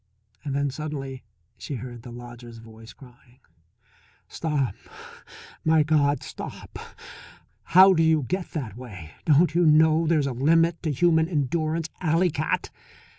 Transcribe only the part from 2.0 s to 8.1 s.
the lodger's voice crying: "Stop my God, stop! How do